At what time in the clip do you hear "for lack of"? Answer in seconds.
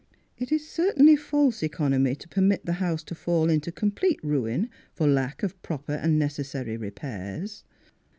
4.95-5.61